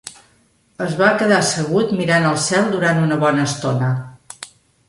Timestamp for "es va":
0.85-1.09